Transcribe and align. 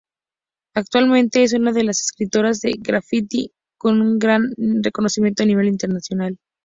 Actualmente 0.73 1.43
es 1.43 1.53
una 1.53 1.73
de 1.73 1.83
las 1.83 2.01
escritoras 2.01 2.59
de 2.61 2.73
grafiti 2.79 3.51
con 3.77 4.17
gran 4.17 4.49
reconocimiento 4.81 5.43
a 5.43 5.45
nivel 5.45 5.67
internacional. 5.67 6.39